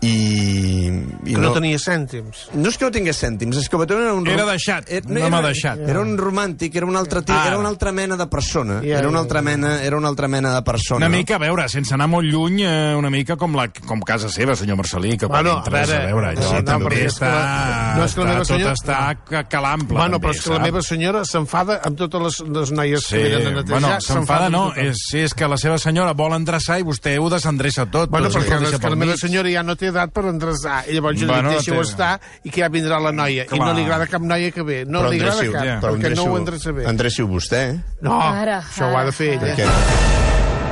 [0.07, 0.87] I,
[1.27, 2.47] i Que no tenia cèntims.
[2.55, 4.27] no és que no tingués cèntims, és que Beethoven era un...
[4.31, 5.81] Era deixat, Era, un home deixat.
[5.89, 7.49] Era un romàntic, era un altre, ti- Ara.
[7.53, 8.81] era una altra mena de persona.
[8.85, 10.99] Ja, era una altra mena, era una altra mena de persona.
[11.05, 11.17] Una no?
[11.17, 14.55] mica, a veure, sense anar molt lluny, eh, una mica com, la, com casa seva,
[14.57, 17.15] senyor Marcelí, que Bueno, bueno, entres, a a veure, allò sí, no, també perquè és
[17.15, 19.99] està, que la- no, és que la està, meva tot senyora- està ca- calample.
[19.99, 23.23] Bueno, però és que la meva senyora s'enfada amb totes les, les noies Sí, que
[23.23, 23.81] venen a netejar.
[23.81, 27.29] bueno, s'enfada no, és, sí, és que la seva senyora vol endreçar i vostè ho
[27.31, 28.11] desendreça tot.
[28.11, 30.83] Bueno, tot, perquè és que la meva senyora ja no té edat per endreçar.
[30.87, 32.13] I llavors jo Bueno, deixo té- estar
[32.45, 33.45] i que ja vindrà la noia.
[33.45, 33.67] I Clar.
[33.67, 34.85] no li agrada cap noia que ve.
[34.87, 35.77] No Però li agrada cap, ja.
[35.83, 36.85] perquè no ho endreça bé.
[36.93, 37.77] Endreci-ho vostè, eh?
[38.07, 39.55] No, Ara, això ho ha de fer ella.
[39.57, 39.67] Perquè,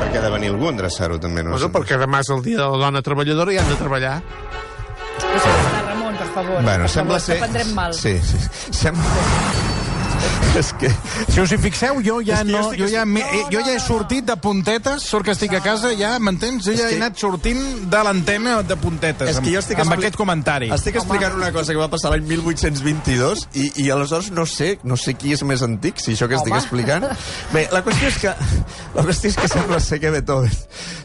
[0.04, 1.42] perquè ha de venir algú a endreçar-ho, també.
[1.42, 1.56] No?
[1.56, 4.16] Bueno, perquè demà és el dia de la dona treballadora i han de treballar.
[5.24, 6.62] Deixa estar, Ramon, per favor.
[6.62, 7.34] Bueno, per sembla favor, ser...
[7.38, 7.94] que prendrem mal.
[7.94, 8.38] Sí, sí.
[8.70, 9.63] Sembla...
[10.60, 10.90] és que...
[11.32, 13.26] Si us hi fixeu, jo ja, És que jo no, estic- jo ja, me, No,
[13.26, 13.84] eh, jo no, ja he no.
[13.86, 16.64] sortit de puntetes, sort que estic a casa, ja, m'entens?
[16.66, 17.60] Jo ja que- he anat sortint
[17.90, 20.70] de l'antena de puntetes, És que jo amb, estic amb expli- aquest comentari.
[20.74, 24.96] Estic explicant una cosa que va passar l'any 1822 i, i aleshores no sé, no
[24.96, 26.62] sé qui és més antic, si això que estic Home.
[26.62, 27.06] explicant.
[27.52, 28.34] Bé, la qüestió és que
[28.94, 30.52] la qüestió és que sembla ser que Beethoven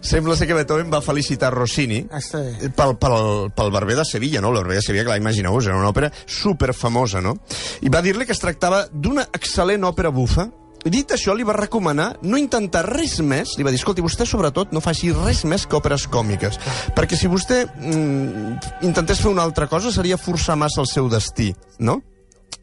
[0.02, 2.70] sembla ser que Beethoven va felicitar Rossini Ah, està bé.
[2.76, 4.50] pel, pel, pel Barber de Sevilla, no?
[4.54, 7.34] El Barber de Sevilla, clar, imagineu-vos, era una òpera superfamosa, no?
[7.82, 10.48] I va dir-li que es tractava d'un d'una excel·lent òpera bufa,
[10.86, 14.72] dit això, li va recomanar no intentar res més, li va dir, escolti, vostè sobretot
[14.76, 16.60] no faci res més que òperes còmiques,
[16.96, 21.52] perquè si vostè mm, intentés fer una altra cosa seria forçar massa el seu destí,
[21.80, 22.00] no?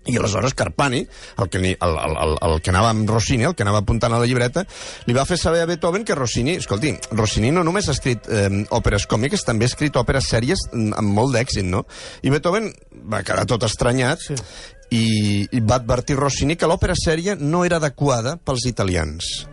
[0.07, 1.01] I aleshores Carpani,
[1.43, 4.21] el que, el, el, el, el que anava amb Rossini, el que anava apuntant a
[4.23, 4.63] la llibreta,
[5.09, 8.47] li va fer saber a Beethoven que Rossini, escolti, Rossini no només ha escrit eh,
[8.77, 11.83] òperes còmiques, també ha escrit òperes sèries mm, amb molt d'èxit, no?
[12.23, 12.71] I Beethoven
[13.11, 14.39] va quedar tot estranyat sí.
[14.91, 19.47] I, i va advertir Rossini que l'òpera sèria no era adequada pels italians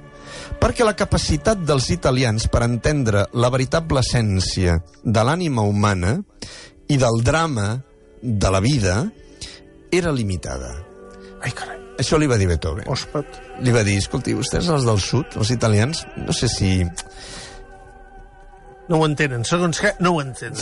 [0.61, 6.17] perquè la capacitat dels italians per entendre la veritable essència de l'ànima humana
[6.87, 7.67] i del drama
[8.21, 8.95] de la vida
[9.91, 10.71] era limitada.
[11.43, 11.79] Ai, carai.
[11.99, 12.87] Això li va dir Beethoven.
[12.89, 13.39] Òspat.
[13.61, 16.71] Li va dir, escolti, vostès els del sud, els italians, no sé si...
[18.91, 19.45] No ho entenen.
[19.47, 20.59] Segons què, no ho entenen.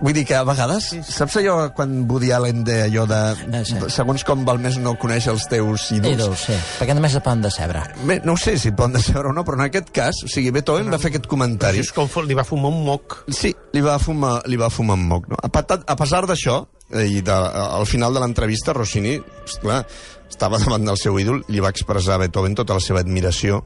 [0.00, 3.20] Vull dir que a vegades, saps allò quan Woody Allen de allò de...
[3.48, 3.78] Eh, sí.
[3.92, 6.16] Segons com val més no conèixer els teus ídols.
[6.16, 6.56] Ídols, sí.
[6.80, 7.84] Perquè només se poden decebre.
[8.08, 10.30] Bé, no ho sé si et poden decebre o no, però en aquest cas, o
[10.32, 11.80] sigui, Beethoven va fer aquest comentari.
[11.84, 13.22] És com li va fumar un moc.
[13.32, 15.30] Sí, li va fumar, li va fumar un moc.
[15.32, 15.40] No?
[15.40, 16.60] A, patat, a pesar d'això,
[16.92, 17.38] eh, i de,
[17.80, 19.84] al final de l'entrevista, Rossini, esclar,
[20.28, 23.62] estava davant del seu ídol, li va expressar a Beethoven tota la seva admiració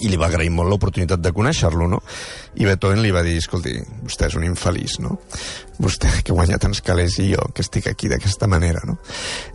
[0.00, 1.98] i li va agrair molt l'oportunitat de conèixer-lo, no?
[2.56, 3.74] I Beethoven li va dir, escolti,
[4.06, 5.18] vostè és un infeliç, no?
[5.82, 8.98] Vostè que guanya tants calés i jo que estic aquí d'aquesta manera, no?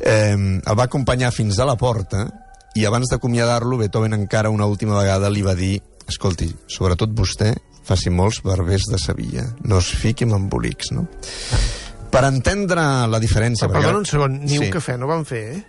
[0.01, 2.27] Eh, el va acompanyar fins a la porta
[2.75, 7.53] i abans d'acomiadar-lo, Beethoven encara una última vegada li va dir, escolti, sobretot vostè,
[7.85, 11.07] faci molts barbers de Sevilla, no es fiqui amb embolics, no?
[12.11, 13.67] Per entendre la diferència...
[13.67, 14.65] Però, perquè- perdona un segon, ni Sí.
[14.65, 15.63] un cafè no van fer, eh?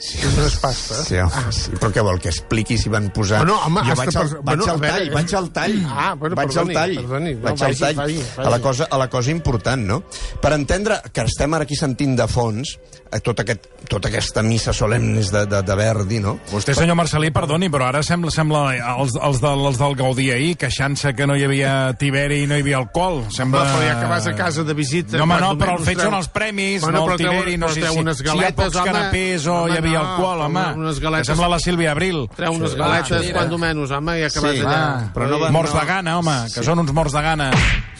[0.00, 0.16] Sí.
[0.36, 0.96] No és pasta.
[1.04, 3.42] Sí, home, sí, però què vol que expliqui si van posar...
[3.44, 5.14] Bueno, home, jo vaig de al, pers- vaig bueno, al a veure, tall, eh?
[5.18, 5.74] vaig al tall.
[5.90, 6.94] Ah, bueno, vaig perdoni, al tall.
[7.02, 7.98] perdoni, no, vaig al vagi, tall.
[8.00, 8.46] vagi, vagi.
[8.46, 9.98] A, la cosa, a la cosa important, no?
[10.40, 12.72] Per entendre que estem ara aquí sentint de fons
[13.12, 16.38] eh, tot aquest, tota aquesta missa solemnis de, de, de Verdi, no?
[16.50, 18.62] Vostè, senyor Marcelí, perdoni, però ara sembla, sembla
[18.96, 22.56] els, els, del, els del Gaudí ahir, queixant-se que no hi havia tiberi i no
[22.56, 23.26] hi havia alcohol.
[23.36, 23.66] Sembla...
[23.68, 25.18] Però ja que vas a casa de visita...
[25.20, 27.68] No, home, no, però el fet treu- són els premis, Bueno, no el tiberi, no
[27.68, 28.88] sé si, unes si hi ha galetes, pocs home.
[28.94, 30.60] canapés o Home, hi havia no, alcohol, home.
[30.60, 32.28] home, unes Que galetes- sembla la Sílvia Abril.
[32.36, 32.76] Treu unes Sí.
[32.78, 34.60] galetes, Ah, quan menys, home, que vas Sí.
[34.60, 34.72] allà.
[34.76, 35.80] Ah, Però no morts no.
[35.80, 37.50] de gana, home, que són uns morts de gana,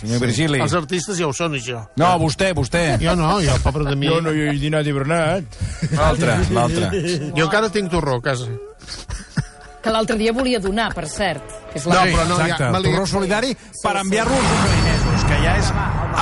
[0.01, 0.61] senyor Virgili.
[0.61, 1.89] Els artistes ja ho són, això.
[1.97, 2.99] No, vostè, vostè.
[3.01, 4.07] Jo no, jo, pobre de mi.
[4.09, 5.45] Jo no hi he dinat i berenat.
[5.93, 6.91] L'altre, l'altre.
[7.37, 8.47] Jo encara tinc torró a casa.
[9.83, 11.43] Que l'altre dia volia donar, per cert.
[11.73, 12.03] Que és No, la...
[12.05, 15.73] però no, Exacte, ja, torró solidari per enviar-lo als ucraïnesos, que ja és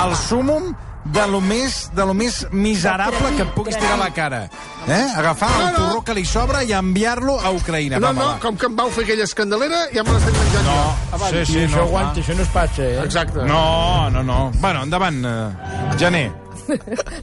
[0.05, 4.11] el súmum de lo més, de lo més miserable que et puguis tirar a la
[4.13, 4.49] cara.
[4.87, 5.07] Eh?
[5.15, 5.77] Agafar el No, no.
[5.89, 7.99] torró que li sobra i enviar-lo a Ucraïna.
[7.99, 10.65] No, Va, no, va, com que em vau fer aquella escandalera, ja me l'estic menjant
[10.65, 10.75] No,
[11.11, 11.29] jo.
[11.29, 12.99] sí, I sí, això no, aguanta, això no es passa, eh?
[13.03, 13.43] Exacte.
[13.45, 14.51] No, no, no.
[14.59, 16.31] Bueno, endavant, eh, Gené.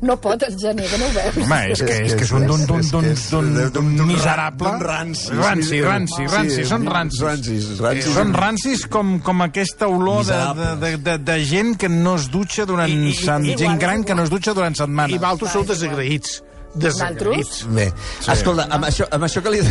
[0.02, 1.36] No pot, el gener, que no ho veus.
[1.44, 4.66] Home, és que, és que són d'un d'un d'un d'un d'un d'un miserable.
[4.72, 5.28] d'un ranci.
[5.30, 7.20] Ranci, ranci, ranci, són rancis.
[7.22, 8.12] Rancis, rancis.
[8.14, 12.26] Són rancis com, com aquesta olor de, de, de, de, de gent que no es
[12.30, 12.90] dutxa durant...
[12.90, 15.20] I- i- sant- i- gent gran que no es dutxa durant I setmanes.
[15.20, 16.42] vosaltres sou desagraïts.
[17.76, 18.30] Bé, sí.
[18.34, 19.64] escolta, amb això, amb això que li...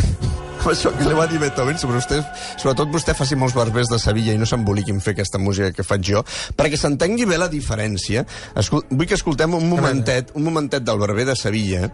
[0.56, 2.22] Amb això que li va dir Beethoven, sobre vostè,
[2.58, 5.86] sobretot vostè faci molts barbers de Sevilla i no s'emboliqui en fer aquesta música que
[5.86, 6.24] faig jo,
[6.58, 8.26] perquè s'entengui bé la diferència.
[8.58, 11.90] Escol vull que escoltem un momentet, un momentet del barber de Sevilla,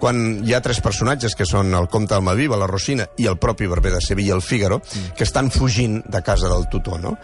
[0.00, 3.68] quan hi ha tres personatges, que són el comte Almaviva, la Rosina i el propi
[3.68, 4.80] barber de Sevilla, el Fígaro,
[5.16, 7.18] que estan fugint de casa del tutor, no?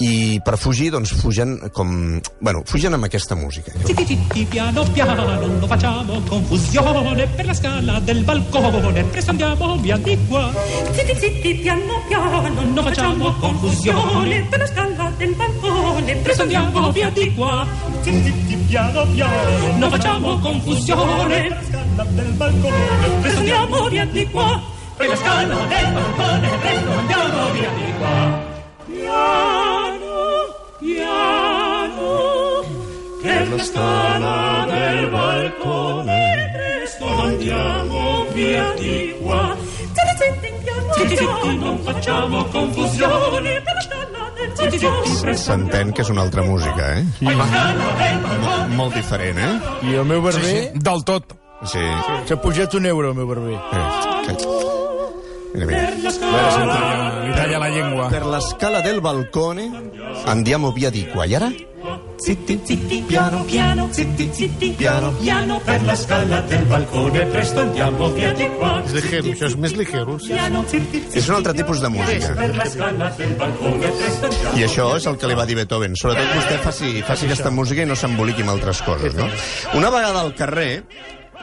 [0.00, 2.20] I per fugir, doncs, fugen com...
[2.40, 3.72] Bueno, fugen amb aquesta música.
[3.86, 10.16] Zitti piano piano, non facciamo confusione per la scala del balcone, presto andiamo via di
[10.36, 10.52] qua.
[10.92, 17.10] Zitti zitti, piano piano, non facciamo confusione per la scala del balcone, presto andiamo via
[17.10, 17.66] di qua.
[18.02, 24.04] Zitti zitti, piano piano, non facciamo confusione per la scala del balcone, presto andiamo via
[24.04, 24.60] di qua.
[24.96, 28.54] Per la scala del balcone, presto andiamo via di qua.
[28.86, 30.14] Piano,
[30.78, 32.10] piano,
[33.22, 36.36] per la scala del balcone
[36.86, 39.56] presto andiamo via di qua.
[41.58, 43.62] Non facciamo confusione
[45.36, 47.04] S'entén que és una altra música, eh?
[47.20, 48.76] del balcone.
[48.76, 49.54] Molt diferent, eh?
[49.90, 51.34] I el meu barber Del tot.
[51.66, 51.82] Sí.
[52.28, 53.54] s'ha pujat un euro, el meu barber.
[53.56, 54.36] Eh,
[55.56, 55.86] Mira, mira.
[55.88, 58.08] Per la scala Li talla la llengua.
[58.12, 59.70] Per la scala del balcone
[60.26, 61.24] andiamo via di qua.
[61.24, 61.50] I ara?
[62.18, 68.10] Zitti, zitti, piano, piano, zitti, zitti, piano, piano, per la scala del balcone, presto andiamo
[68.10, 68.82] via di qua.
[68.86, 70.16] És ligero, això és més ligero.
[70.18, 70.32] Sí.
[70.32, 72.32] Piano, zitti, zitti, És un altre tipus de música.
[72.34, 75.56] per la scala del balcone, presto andiamo I això és el que li va dir
[75.60, 75.94] Beethoven.
[75.94, 79.28] Sobretot vostè faci, faci aquesta música i no s'emboliqui amb altres coses, no?
[79.74, 80.86] Una vegada al carrer,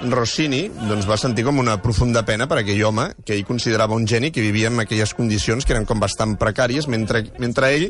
[0.01, 4.07] Rossini doncs, va sentir com una profunda pena per aquell home que ell considerava un
[4.09, 7.85] geni que vivia en aquelles condicions que eren com bastant precàries, mentre, mentre ell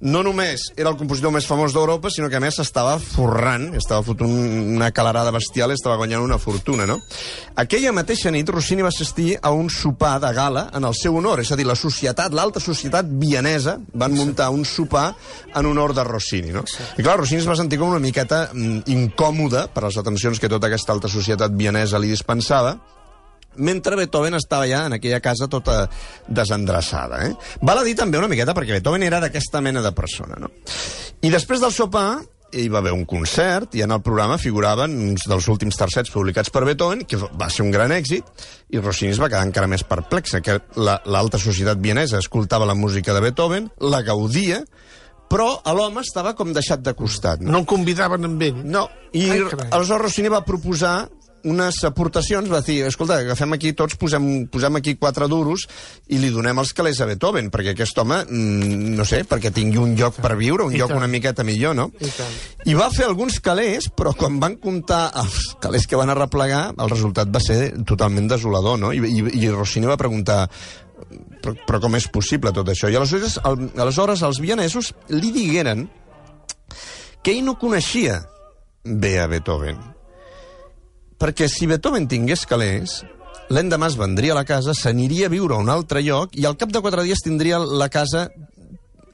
[0.00, 4.04] no només era el compositor més famós d'Europa, sinó que a més estava forrant, estava
[4.06, 4.30] fotent
[4.76, 7.00] una calarada bestial i estava guanyant una fortuna, no?
[7.60, 11.42] Aquella mateixa nit, Rossini va assistir a un sopar de gala en el seu honor,
[11.42, 15.10] és a dir, la societat, l'alta societat vienesa van muntar un sopar
[15.54, 16.64] en honor de Rossini, no?
[16.96, 20.48] I clar, Rossini es va sentir com una miqueta mm, incòmode per les atencions que
[20.48, 22.76] tota aquesta alta societat vienesa li dispensava,
[23.56, 25.88] mentre Beethoven estava ja en aquella casa tota
[26.28, 27.24] desendreçada.
[27.26, 27.32] Eh?
[27.62, 30.36] Val a dir també una miqueta perquè Beethoven era d'aquesta mena de persona.
[30.38, 30.50] No?
[31.22, 35.26] I després del sopar hi va haver un concert i en el programa figuraven uns
[35.30, 38.26] dels últims tercets publicats per Beethoven, que va ser un gran èxit,
[38.74, 42.74] i Rossini es va quedar encara més perplexa, que la- l'alta societat vienesa escoltava la
[42.74, 44.64] música de Beethoven, la gaudia,
[45.30, 47.38] però l'home estava com deixat de costat.
[47.40, 47.52] No?
[47.52, 48.64] No el convidaven amb ell.
[48.66, 51.08] No, i Ai, aleshores Rossini va proposar
[51.48, 55.66] unes aportacions, va dir, escolta, agafem aquí tots, posem, posem aquí quatre duros
[56.08, 59.80] i li donem els calés a Beethoven, perquè aquest home, mm, no sé, perquè tingui
[59.80, 61.00] un lloc per viure, un I lloc tant.
[61.00, 61.90] una miqueta millor, no?
[62.00, 62.36] I tant.
[62.66, 66.92] I va fer alguns calés, però quan van comptar els calés que van arreplegar, el
[66.92, 68.92] resultat va ser totalment desolador, no?
[68.92, 70.46] I, i, i Rossini va preguntar
[71.40, 72.90] però, però com és possible tot això?
[72.90, 75.88] I aleshores, el, aleshores els vienesos li digueren
[77.22, 78.20] que ell no coneixia
[78.84, 79.80] bé a Beethoven.
[81.20, 83.02] Perquè si Beethoven tingués calés,
[83.52, 86.56] l'endemà es vendria a la casa, s'aniria a viure a un altre lloc i al
[86.56, 88.30] cap de quatre dies tindria la casa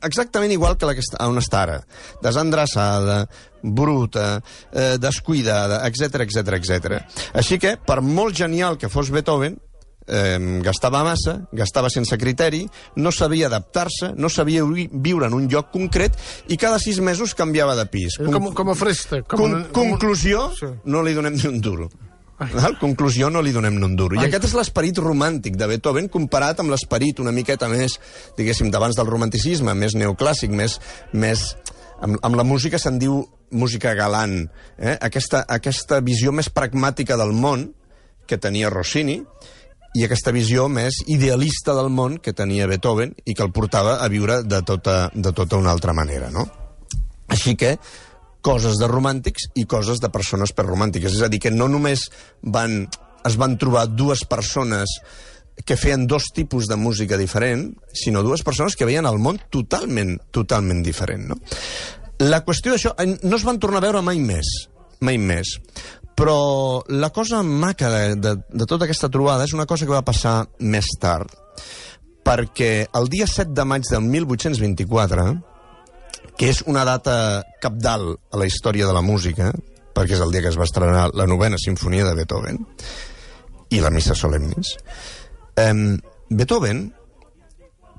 [0.06, 1.80] exactament igual que la que està, on està ara.
[2.22, 3.24] Desendreçada,
[3.62, 4.40] bruta,
[4.70, 7.00] eh, descuidada, etc etc etc.
[7.34, 9.58] Així que, per molt genial que fos Beethoven,
[10.06, 12.64] eh, gastava massa, gastava sense criteri,
[12.96, 16.16] no sabia adaptar-se, no sabia vi- viure en un lloc concret
[16.48, 18.18] i cada sis mesos canviava de pis.
[18.18, 19.22] Com, com a fresta.
[19.22, 20.66] Com Con, una- conclusió, Sí.
[20.84, 21.88] no li donem ni un duro.
[22.38, 22.74] Val?
[22.78, 24.14] Conclusió, no li donem ni un duro.
[24.14, 24.26] I Ai.
[24.28, 27.98] aquest és l'esperit romàntic de Beethoven comparat amb l'esperit una miqueta més,
[28.36, 30.78] diguéssim, d'abans del romanticisme, més neoclàssic, més...
[31.12, 31.56] més
[32.02, 33.22] amb, amb la música se'n diu
[33.56, 34.50] música galant.
[34.76, 34.98] Eh?
[35.00, 37.70] Aquesta, aquesta visió més pragmàtica del món
[38.26, 39.22] que tenia Rossini
[39.96, 44.08] i aquesta visió més idealista del món que tenia Beethoven i que el portava a
[44.12, 46.44] viure de tota, de tota una altra manera, no?
[47.32, 47.76] Així que
[48.46, 51.16] coses de romàntics i coses de persones perromàntiques.
[51.16, 52.06] És a dir, que no només
[52.42, 52.84] van,
[53.26, 54.92] es van trobar dues persones
[55.64, 60.18] que feien dos tipus de música diferent, sinó dues persones que veien el món totalment,
[60.30, 61.30] totalment diferent.
[61.32, 61.40] No?
[62.22, 64.52] La qüestió d'això, eh, no es van tornar a veure mai més,
[65.00, 65.56] mai més.
[66.16, 70.04] Però la cosa maca de, de, de tota aquesta trobada és una cosa que va
[70.06, 71.28] passar més tard,
[72.24, 75.26] perquè el dia 7 de maig del 1824,
[76.36, 79.52] que és una data capdalt a la història de la música,
[79.96, 82.60] perquè és el dia que es va estrenar la novena sinfonia de Beethoven
[83.72, 84.74] i la missa solemnis.
[85.56, 85.96] Um,
[86.28, 86.86] Beethoven,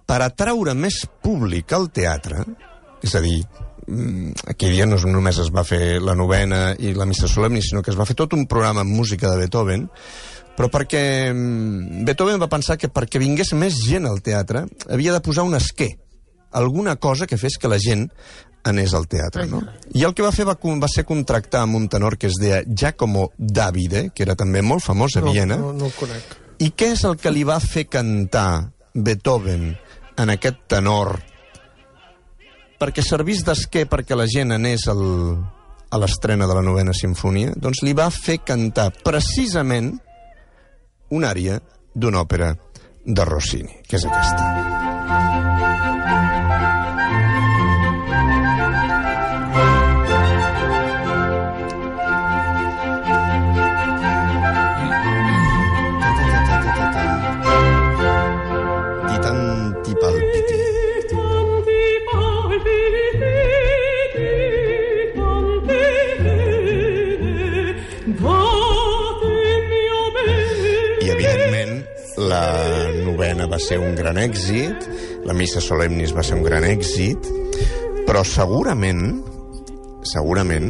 [0.08, 2.46] per atraure més públic al teatre,
[3.04, 3.42] és a dir,
[3.88, 7.92] aquell dia no només es va fer la novena i la missa solemnis, sinó que
[7.94, 9.88] es va fer tot un programa amb música de Beethoven,
[10.58, 15.22] però perquè mm, Beethoven va pensar que perquè vingués més gent al teatre havia de
[15.24, 15.94] posar un esquer,
[16.52, 18.10] alguna cosa que fes que la gent
[18.68, 19.62] anés al teatre, no?
[19.96, 22.64] I el que va fer va, va ser contractar amb un tenor que es deia
[22.68, 26.36] Giacomo Davide, que era també molt famós a No, Viena, no, no el conec.
[26.60, 29.70] i què és el que li va fer cantar Beethoven
[30.18, 31.22] en aquest tenor
[32.78, 35.02] perquè servís d'esquer perquè la gent anés al,
[35.90, 37.56] a l'estrena de la novena sinfonia?
[37.56, 39.94] Doncs li va fer cantar precisament
[41.10, 41.60] una àrea
[41.96, 42.54] d'una òpera
[43.08, 45.37] de Rossini, que és aquesta.
[73.58, 74.84] Va ser un gran èxit,
[75.26, 77.26] la missa solemnis va ser un gran èxit,
[78.06, 79.24] però segurament,
[80.06, 80.68] segurament,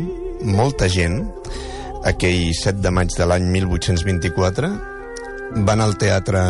[0.56, 1.18] molta gent,
[2.08, 4.70] aquell 7 de maig de l'any 1824,
[5.68, 6.46] van al teatre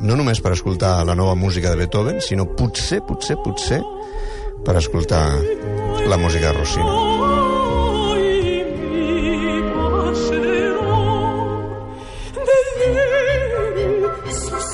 [0.00, 3.82] no només per escoltar la nova música de Beethoven, sinó potser, potser, potser,
[4.64, 5.26] per escoltar
[6.08, 6.92] la música de Rossini.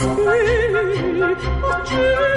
[0.02, 0.51] Poi
[1.34, 2.31] 不知。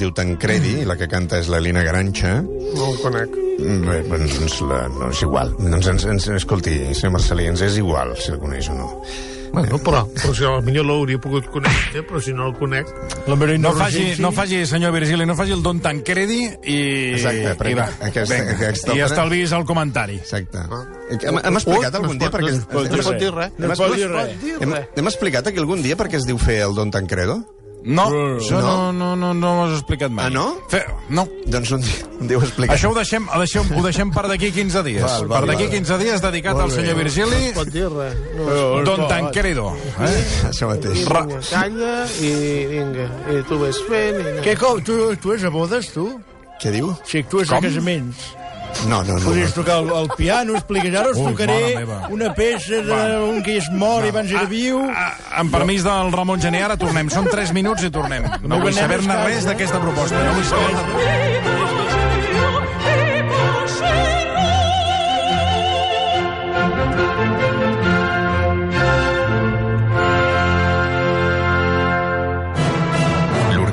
[0.00, 2.38] Diu Tancredi, i la que canta és la Lina Garanxa.
[2.42, 3.34] No ho conec.
[3.60, 5.52] Mm, Bé, doncs, la, no, és igual.
[5.60, 8.88] Doncs, ens, ens, escolti, senyor Marcelí, ens és igual si el coneix o no.
[9.50, 12.86] Bueno, però, però si potser l'hauria pogut conèixer, però si no el conec...
[13.26, 16.38] La No faci, no faci, senyor Virgili, no faci el don Tancredi
[16.70, 16.76] i...
[17.16, 20.20] Exacte, perquè i va, aquesta- vinga, aquesta I estalvis el comentari.
[20.22, 20.62] Exacte.
[21.18, 22.52] Hem, hem explicat no algun dia perquè...
[22.54, 23.58] no es pot- dir res.
[23.58, 24.36] No es pot dir res.
[24.60, 27.40] Hem, explicat aquí algun dia per què es diu fer el Don Tancredo?
[27.82, 28.04] No,
[28.36, 30.26] això no, no, no, no m'ho has explicat mai.
[30.26, 30.44] Ah, no?
[30.68, 31.24] Fe, no.
[31.48, 31.80] Doncs un
[32.28, 32.74] dia ho expliquem.
[32.74, 35.04] Això ho deixem, ho deixem, ho deixem per d'aquí 15 dies.
[35.06, 35.72] Val, val, per d'aquí val.
[35.78, 38.18] 15 dies dedicat al senyor Virgili, No es pot dir res.
[38.36, 39.70] No, Però, Don no, Tancredo.
[39.96, 40.12] Eh?
[40.50, 41.06] Això mateix.
[41.08, 42.34] Ra- vinga, calla i
[42.74, 44.36] vinga, i tu ves fent i...
[44.44, 44.82] Què, com?
[44.84, 46.10] Tu, tu és a bodes, tu?
[46.60, 46.92] Què diu?
[47.08, 47.56] Si actues Com?
[47.56, 48.28] a casaments.
[48.88, 49.24] No, no, no.
[49.24, 53.68] Podries tocar el, el piano, expliques, ara us Ui, tocaré una peça d'un que és
[53.72, 54.80] mort i abans era viu.
[54.88, 55.12] Ah,
[55.42, 57.10] amb permís del Ramon Gené, ara tornem.
[57.12, 58.26] Són 3 minuts i tornem.
[58.46, 60.24] No vull saber-ne res d'aquesta proposta.
[60.24, 61.79] No vull saber-ne res.